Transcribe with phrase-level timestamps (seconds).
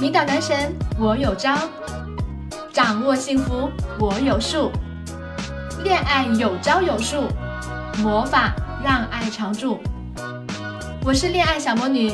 [0.00, 1.56] 引导男神我有招，
[2.72, 4.70] 掌握幸福我有数，
[5.82, 7.24] 恋爱有招有数，
[7.98, 8.52] 魔法
[8.84, 9.80] 让爱常驻。
[11.04, 12.12] 我是恋爱小魔女，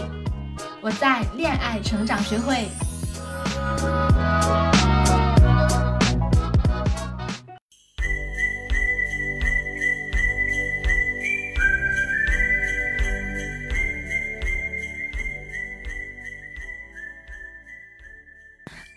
[0.80, 2.68] 我在恋爱成长学会。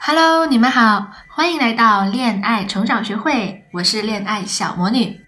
[0.09, 5.19] Hello，你们好，欢迎来到恋爱成长学会，我是恋爱小魔女，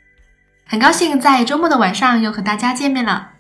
[0.66, 3.32] 很高兴在周末的晚上又和大家见面了。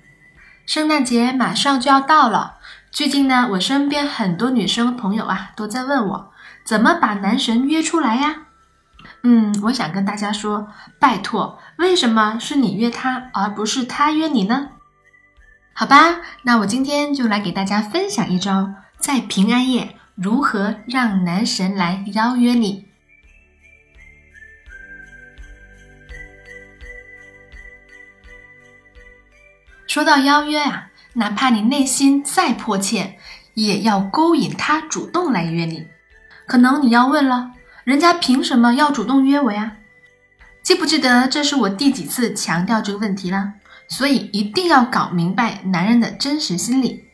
[0.65, 2.57] 圣诞节马上就要到了，
[2.91, 6.31] 最近呢，我身边很多女生朋友啊都在问我
[6.65, 8.35] 怎么把男神约出来呀？
[9.23, 10.67] 嗯，我想跟大家说，
[10.99, 14.71] 拜托，为什么是你约他，而不是他约你呢？
[15.71, 19.95] 好吧，那我今天就来给大家分享一招，在平安夜。
[20.21, 22.85] 如何让男神来邀约你？
[29.87, 33.17] 说到邀约啊，哪怕你内心再迫切，
[33.53, 35.87] 也要勾引他主动来约你。
[36.45, 37.53] 可能你要问了，
[37.85, 39.77] 人家凭什么要主动约我呀？
[40.61, 43.53] 记不记得这是我第几次强调这个问题了？
[43.87, 47.08] 所以一定要搞明白男人的真实心理。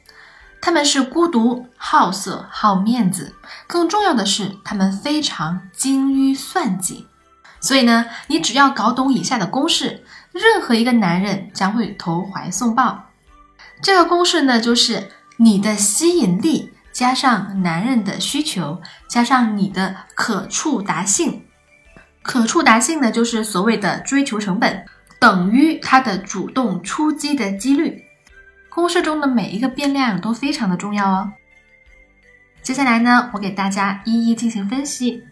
[0.65, 3.35] 他们是孤独、好色、好面子，
[3.67, 7.05] 更重要的是，他们非常精于算计。
[7.59, 13.11] 所以呢，你只要搞懂以下的公式，任何一个男人将会投怀送抱。
[13.79, 21.43] 这个公式呢，就是你的吸引力加上男人的需求，加上你的可触达性。
[22.23, 24.83] 可触达性呢，就是所谓的追求成本，
[25.19, 28.03] 等于他的主动出击的几率。
[28.75, 31.31] 公式中的每一个变量都非常的重要哦。
[32.61, 35.23] 接下来呢，我给大家一一进行分析。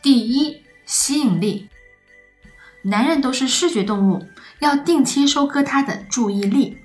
[0.00, 1.68] 第一，吸引力。
[2.80, 4.26] 男人都是视觉动物，
[4.60, 6.78] 要定期收割他的注意力。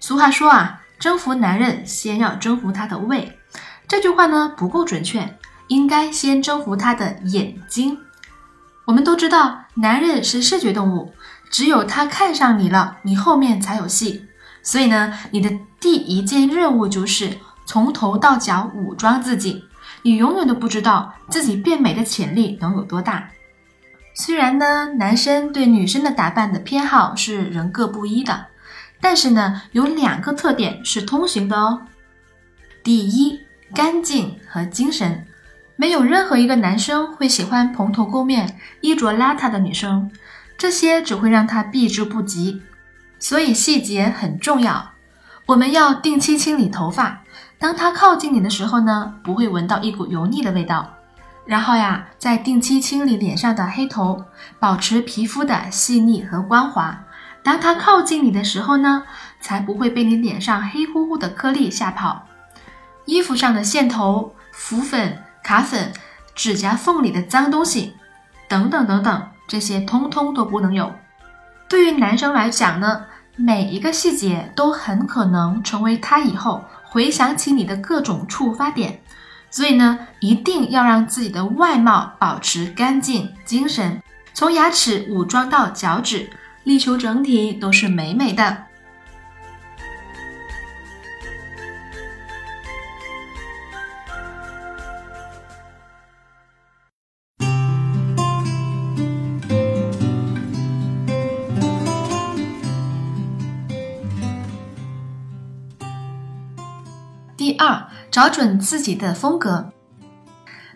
[0.00, 3.38] 俗话说啊，征服男人先要征服他的胃。
[3.86, 5.38] 这句话呢不够准确，
[5.68, 7.96] 应该先征服他的眼睛。
[8.84, 11.14] 我们都知道，男人是视觉动物，
[11.50, 14.26] 只有他看上你了，你后面才有戏。
[14.64, 19.64] 所以呢，你的第一件任务就是从头到脚武装自己。
[20.02, 23.30] 你永远都不知道自己变美的潜力能有多大。
[24.14, 28.46] 虽然呢，男生对女生的打扮的偏好是人各不一的，
[29.00, 31.82] 但是呢，有两个特点是通行的哦。
[32.82, 33.40] 第一，
[33.74, 35.26] 干净和精神。
[35.76, 40.10] 没有任何一个男生会喜欢蓬头垢面、衣着邋遢的女生，
[40.56, 42.62] 这些只会让他避之不及。
[43.24, 44.90] 所以细节很重要，
[45.46, 47.22] 我们要定期清理头发。
[47.58, 50.92] 当它靠近你的时候呢，不会闻到一股油腻的味道。
[51.46, 54.26] 然后呀，再定期清理脸上的黑头，
[54.60, 57.02] 保持皮肤的细腻和光滑。
[57.42, 59.04] 当它靠近你的时候呢，
[59.40, 62.26] 才不会被你脸上黑乎乎的颗粒吓跑。
[63.06, 65.94] 衣服上的线头、浮粉、卡粉、
[66.34, 67.94] 指甲缝里的脏东西，
[68.46, 70.92] 等等等等，这些通通都不能有。
[71.66, 73.06] 对于男生来讲呢。
[73.36, 79.00] 每一个细节都很可能成为他以后回想起你的各种触发点，
[79.50, 84.00] 所以呢，一定要让自己的外貌保持干净、精神，
[84.32, 86.30] 从牙齿武装到脚趾，
[86.62, 88.66] 力求整体都是美美的。
[107.56, 109.72] 二，找准自己的风格。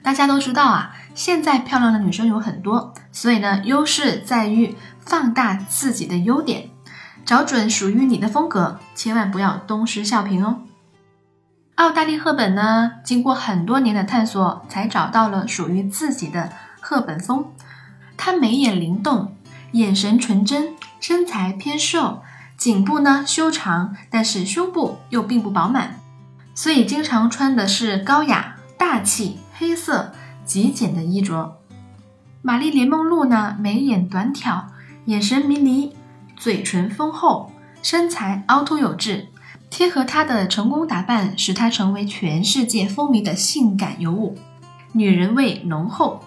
[0.03, 6.71] 大家都知道啊，现在漂亮的女生有很多，所以呢，优势在于放大自己的优点，
[7.25, 10.63] 找准属于你的风格，千万不要东施效颦哦。
[11.75, 16.51] 奥黛丽·赫本呢，经过很多年的探索，才找到了属于自己的
[16.81, 17.53] 赫本风。
[18.17, 19.37] 她眉眼灵动，
[19.73, 22.23] 眼神纯真，身材偏瘦，
[22.57, 26.01] 颈部呢修长，但是胸部又并不饱满。
[26.59, 30.13] 所以经常穿的是高雅大气、黑色
[30.45, 31.61] 极简的衣着。
[32.43, 34.67] 玛丽莲梦露呢，眉眼短挑，
[35.05, 35.97] 眼神迷离，
[36.37, 39.29] 嘴唇丰厚，身材凹凸有致，
[39.71, 44.37] 贴合她的成功打扮，使她成为全世界风靡的性感尤物，
[44.91, 46.25] 女人味浓厚。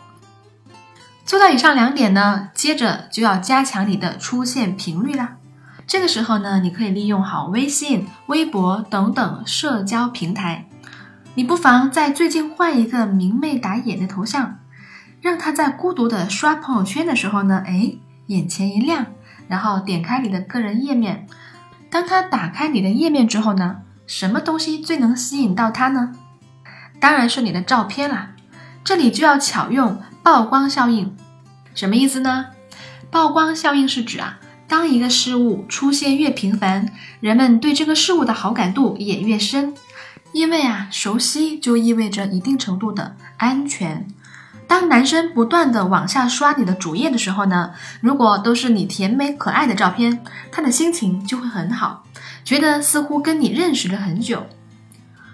[1.26, 5.36] 做到以上两点呢，接着就要加强你的出现频率啦。
[5.92, 10.66] 这个时候呢，你可以利用好微信、微博等等社交平台，
[11.34, 14.58] 你不妨在最近换一个明媚打眼的头像，
[15.20, 17.96] 让他在孤独的刷朋友圈的时候呢，哎，
[18.28, 19.08] 眼前一亮，
[19.50, 21.28] 然后点开你的个人页面。
[21.90, 26.14] 当他打开你的页面之后呢，什么东西最能吸引到他呢？
[27.02, 28.32] 当然是你的照片啦。
[28.86, 31.14] 这里就要巧用曝光效应，
[31.76, 32.46] 什么意思呢？
[33.12, 34.40] 曝光效应是指啊，
[34.72, 39.74] 当一个事物出现越频繁，人们对这个事物的好感度也越深。
[40.32, 44.08] 因为啊，熟悉就意味着一定程度的安全。
[44.68, 50.24] 当男生不断的往下刷你的主页的时候呢，如果都是你甜美可爱的照片，
[50.54, 52.06] 他的心情就会很好，
[52.46, 54.46] 觉得似乎跟你认识了很久。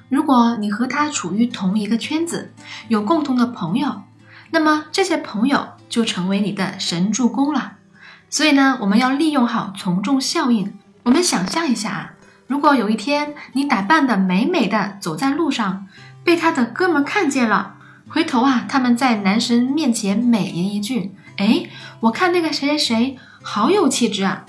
[0.09, 2.51] 如果你和他处于同一个圈子，
[2.87, 4.01] 有共同的朋友，
[4.49, 7.73] 那么这些朋友就成为你的神助攻了。
[8.29, 10.73] 所以呢，我们要利用好从众效应。
[11.03, 12.11] 我们想象一下啊，
[12.47, 15.87] 如果有一天你打扮的美美的走在路上，
[16.23, 17.75] 被他的哥们看见了。
[18.09, 21.67] 回头啊，他们在男神面前美言一句：“哎，
[22.01, 24.45] 我看那个谁谁谁好有气质啊！”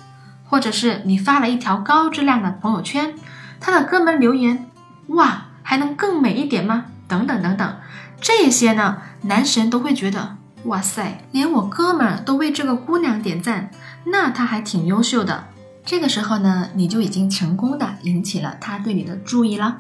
[0.49, 3.15] 或者是你发了一条高质量的朋友圈，
[3.61, 4.67] 他的哥们留言
[5.09, 7.77] ：“哇，还能更美一点吗？”等等等等，
[8.21, 10.37] 这些呢，男神都会觉得
[10.69, 13.71] ：“哇塞，连我哥们都为这个姑娘点赞，
[14.07, 15.49] 那她还挺优秀的。”
[15.85, 19.79] 这个时候呢，你就已经成功的引起了他对你的注意了。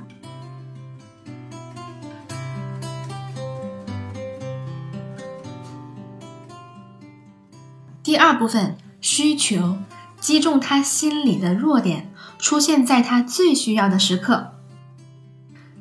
[8.02, 9.76] 第二部分需求，
[10.18, 14.54] 击中他心里的弱点，出现在他最需要的时刻。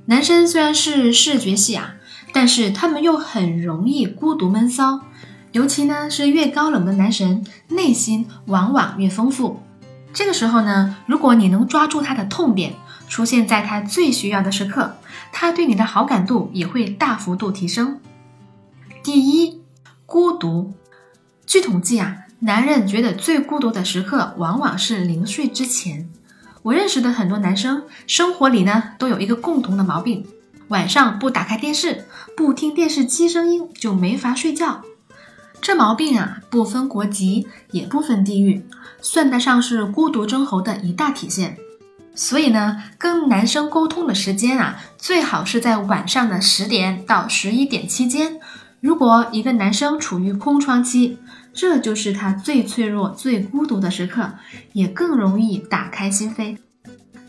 [0.08, 1.96] 男生虽然是视觉系啊，
[2.34, 5.02] 但是他们又很容易孤独闷骚，
[5.52, 9.62] 尤其呢是越高冷的男神，内心往往越丰富。
[10.14, 12.74] 这个时候呢，如果你能抓住他的痛点，
[13.08, 14.96] 出现在他最需要的时刻，
[15.32, 18.00] 他对你的好感度也会大幅度提升。
[19.04, 19.62] 第一，
[20.06, 20.74] 孤独。
[21.46, 26.10] 据统计啊，男人觉得最孤独的时刻往往是临睡之前。
[26.64, 30.26] 我认识的很多男生，生活里呢都有一个共同的毛病：
[30.70, 32.06] 晚上不打开电视，
[32.36, 34.82] 不听电视机声音就没法睡觉。
[35.62, 38.66] 这毛病啊，不分国籍，也不分地域，
[39.02, 41.58] 算得上是孤独症候的一大体现。
[42.14, 48.40] 所以呢，跟男生沟通的时间啊，最好是在晚上的十点到十一点期间。
[48.80, 51.18] 如果一个男生处于空窗期，
[51.54, 54.34] 这就是他最脆弱、最孤独的时刻，
[54.74, 56.58] 也更容易打开心扉。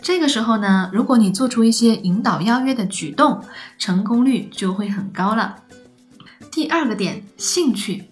[0.08, 3.44] 这个时候呢，如果你做出一些引导邀约的举动，
[3.76, 5.56] 成功率就会很高了。
[6.50, 8.04] 第二个点，兴趣。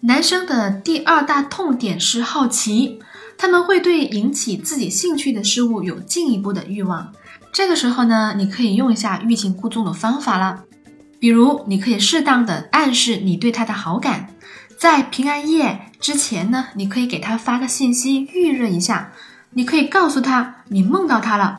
[0.00, 3.00] 男生的第二大痛点是好奇，
[3.36, 7.12] 他们会对引起自己兴趣的事物有进一步的欲望。
[7.52, 10.64] 这个时候呢，你可以用一下欲擒故纵的方法了，
[11.18, 14.30] 比如你可以适当的暗示你对他的好感。
[14.78, 19.12] 在平安夜之前呢，你可以给他发个信息预热一下。
[19.54, 21.58] 你可以告诉他你梦到他了，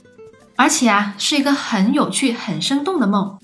[0.55, 3.37] 而且啊是一个很有趣、很生动的梦。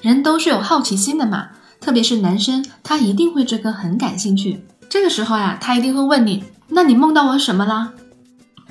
[0.00, 1.48] 人都是有好奇心的嘛，
[1.80, 4.64] 特别是男生，他一定会这个很感兴趣。
[4.88, 7.92] 这个时候呀，他一定会问你：那你梦到我什么啦？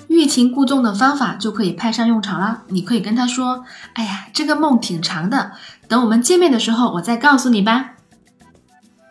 [0.08, 2.64] 欲擒故纵的方法就可以派上用场了。
[2.70, 5.52] 你可以跟他说：哎呀，这个梦挺长的，
[5.88, 7.92] 等我们见面的时候我再告诉你吧。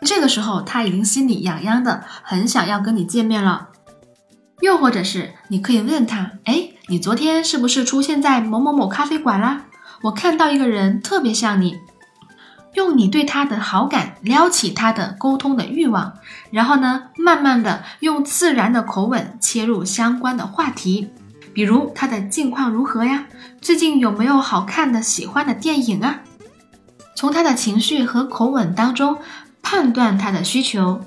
[0.01, 3.69] 这个时候他已经心里痒痒的，很想要跟你见面了。
[4.61, 9.65] 又或者是你可以问他：“哎，你昨天是不是出现在某某某咖啡馆啦？
[10.03, 11.77] 我看到一个人特别像你。”
[12.73, 16.13] 用你对他的好感撩起他的沟通的欲望，
[16.51, 21.09] 然后呢，慢慢的用自然的口吻切入相关的话题，
[21.53, 23.25] 比如他的近况如何呀？
[23.61, 26.21] 最近有没有好看的、喜欢的电影啊？
[27.15, 29.17] 从他的情绪和口吻当中。
[29.69, 31.01] 判断他的需求，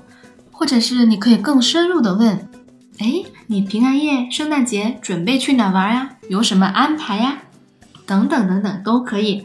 [0.51, 2.47] 或者是你可以更深入的问：
[3.01, 6.17] 哎，你平安夜、圣诞节准备去哪玩呀？
[6.29, 7.39] 有什么安排呀？
[8.05, 9.43] 等等等等都可以。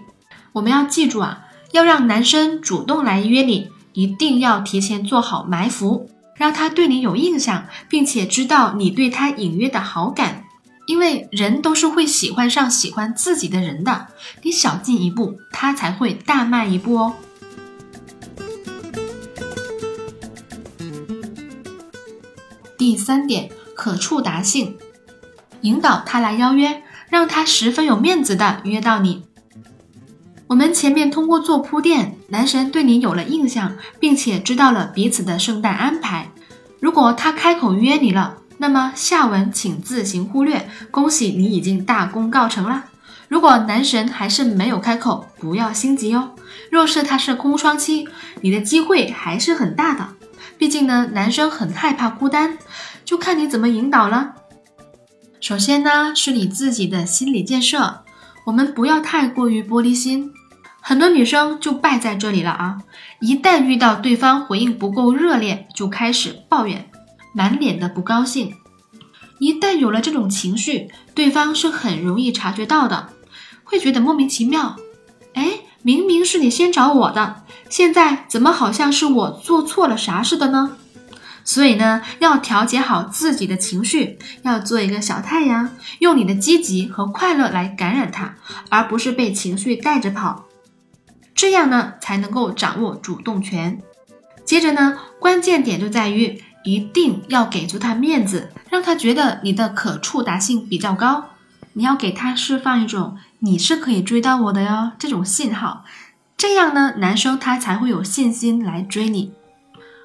[0.52, 10.44] 我们要记住啊，要让男生主动来约你，一定要提前做好埋伏，让他对你有印象，并且知道你对他隐约的好感。
[10.86, 14.08] 因为人都是会喜欢上喜欢自己的人的，
[14.42, 17.14] 你小进一步，他才会大迈一步哦。
[22.86, 24.76] 第三点，可触达性，
[25.62, 29.24] 引导他来邀约，让他十分有面子的约到你。
[30.46, 36.30] 我们前面通过做铺垫，男神对你有了印象，并且知道了彼此的圣诞安排。
[36.78, 40.70] 如果他开口约你了，那么下文请自行忽略。
[40.92, 42.84] 恭喜你已经大功告成了。
[43.26, 46.36] 如果男神还是没有开口，不要心急哦。
[46.70, 48.06] 若是他是空窗期，
[48.42, 50.10] 你的机会还是很大的。
[50.58, 52.58] 毕竟呢，男生很害怕孤单，
[53.04, 54.34] 就看你怎么引导了。
[55.40, 58.02] 首先呢，是你自己的心理建设，
[58.46, 60.32] 我们不要太过于玻璃心。
[60.80, 62.78] 很多女生就败在这里了啊！
[63.20, 66.88] 一旦遇到对方回应不够热烈，就开始抱怨，
[67.34, 68.54] 满脸的不高兴。
[69.40, 73.08] 一旦有了这种情绪，对方是很容易察觉到的，
[73.64, 74.76] 会觉得莫名其妙。
[75.34, 80.76] 哎，明明是你先找我的，现在怎么好像是我做错了啥似的呢？
[81.44, 88.34] 所以呢，要调节好自己的情绪，要做一个小太阳，用你的积极和快乐来感染他，
[88.68, 90.46] 而不是被情绪带着跑。
[91.36, 93.80] 这样呢，才能够掌握主动权。
[94.44, 101.26] 接着呢，关键点就在于一定要给足他面子，让他觉得你的可触达性比较高。
[101.74, 105.84] 你要给他释放一种你是可以追到我的哟这种信号，
[106.36, 109.34] 这样呢，男生他才会有信心来追你。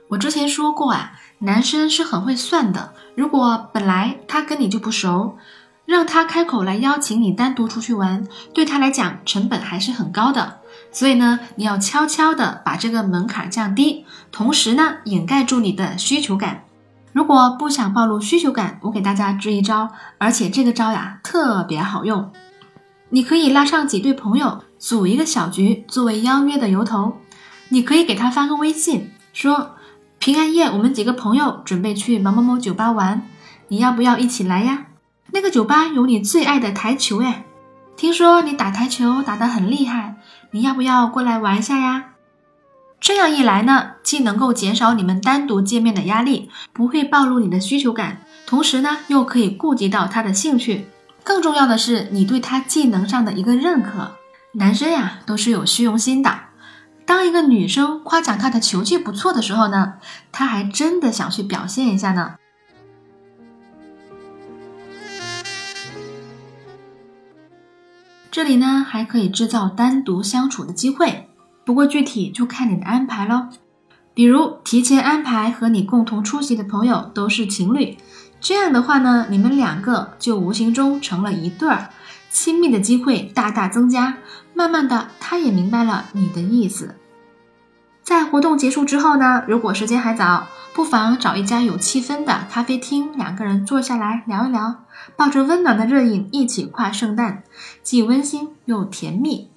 [0.09, 2.93] 我之前说过啊，男生是很会算的。
[3.15, 5.39] 如果本来他跟你就不熟，
[5.87, 10.59] 让他开口来邀请你单独出去玩，对他来讲成本还是很高的。
[10.91, 16.65] 所以呢，你要悄悄的把这个门槛降低，同时呢，掩盖住你的需求感。
[17.11, 22.31] 如果不想暴露需求感，我给大家支一招，而且这个招呀特别好用。
[23.13, 27.17] 你可以拉上几对朋友，组一个小局，作为邀约的由头。
[27.67, 29.71] 你可以给他发个微信，说
[30.17, 33.23] 平安夜我们几个朋友准备去某某某酒吧玩，
[33.67, 34.85] 你要不要一起来呀？
[35.33, 37.43] 那个酒吧有你最爱的台球哎，
[37.97, 40.15] 听说你打台球打得很厉害。
[40.51, 42.13] 你要不要过来玩一下呀？
[43.01, 50.85] 这样一来呢，既能够减少你们单独见面的压力，不会暴露你的需求感，同时呢，又可以顾及到他的兴趣。
[51.23, 54.11] 更重要的是，你对他技能上的一个认可。
[54.53, 56.39] 男生呀，都是有虚荣心的。
[57.05, 59.93] 当一个女生夸奖他的球技不错的时候呢，
[60.31, 62.35] 他还真的想去表现一下呢。
[68.29, 71.29] 这里呢还可以制造单独相处的机会，
[71.65, 73.47] 不过具体就看你的安排喽。
[74.13, 77.97] 比如提前安排和你共同出席的朋友都是情侣，
[78.41, 81.89] 这样的话呢，你们两个就无形中成了一对儿，
[82.31, 84.17] 亲密的机会大大增加。
[84.55, 86.95] 慢慢的，他也明白了你的意思。
[88.01, 94.83] 在活动结束之后呢，如果时间还早，不妨找一家有气氛的咖啡厅，两个人坐下来聊一聊，
[95.15, 97.43] 抱着温暖的热饮一起跨圣诞，
[97.83, 99.51] 既温馨又甜蜜。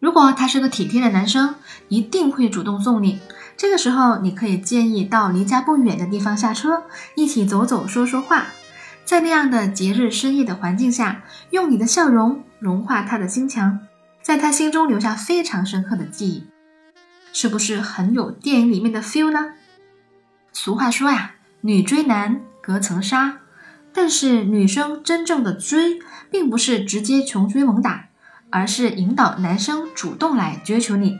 [0.00, 1.54] 如果他是个体贴的男生，
[1.88, 3.20] 一定会主动送你。
[3.56, 6.84] 这个时候，你可以建议到离家不远的地方下车，
[7.14, 8.46] 一起走走说说话，
[9.04, 13.80] 在那样的节日深夜的环境下，用你的笑容融化他的心墙，
[14.22, 16.46] 在他心中留下非常深刻的记忆。
[17.32, 19.52] 是不是很有电影里面的 feel 呢？
[20.52, 21.32] 俗话说呀，
[21.62, 23.38] 女追男隔层纱，
[23.92, 28.06] 但是女生真正的追，并不是直接穷追猛打，
[28.50, 31.18] 而是引导男生主动来追求你。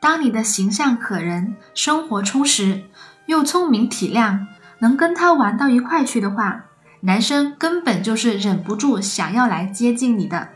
[0.00, 2.84] 当你的形象可人，生活充实，
[3.26, 4.46] 又聪明体谅，
[4.78, 6.64] 能跟他玩到一块去的话，
[7.00, 10.48] 男生根本就是忍不住想要来接近你的。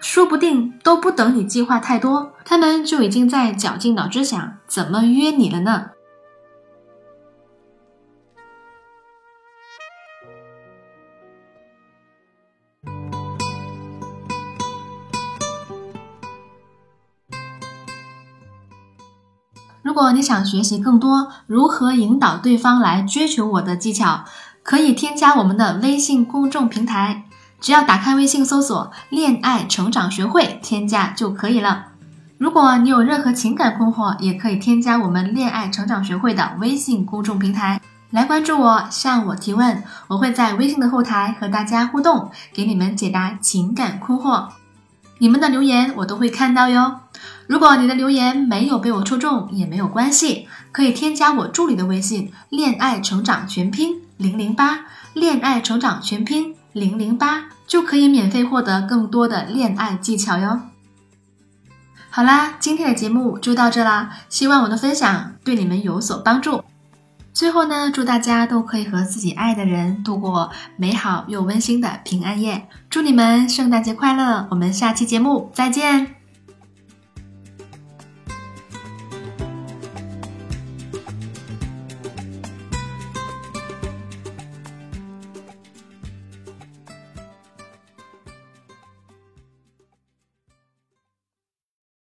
[0.00, 5.90] 说不定都不等你计划太多，他们就已经在绞尽脑汁想怎么约你了呢。
[19.98, 24.22] 如果你想学习更多如何引导对方来追求我的技巧，
[24.62, 27.24] 可以添加我们的微信公众平台。
[27.60, 31.86] 只要打开微信搜索“恋爱成长学会”，添加就可以了。
[32.38, 39.82] 如果你有任何情感困惑，也可以添加我们“恋爱成长学会”的微信公众平台来关注我，向我提问。
[40.06, 44.46] 我会在微信的后台和大家互动，给你们解答情感困惑。
[45.18, 47.00] 你们的留言我都会看到哟。
[47.46, 56.54] 如果你的留言没有被我抽中也没有关系，可以添加我助理的微信“恋爱成长全拼零零八”，恋爱成长全拼。
[56.74, 60.60] 零零八就可以免费获得更多的恋爱技巧哟。
[62.10, 66.62] 好啦，今天的节目就到这啦，希望我的分享对你们有所帮助。
[67.38, 74.48] 最后呢，祝大家都可以和自己爱的人度过美好又温馨的平安夜，祝你们圣诞节快乐！
[74.50, 76.17] 我们下期节目再见。